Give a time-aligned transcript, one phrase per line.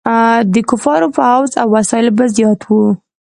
[0.53, 2.87] د کفارو فوځ او وسایل به زیات وو.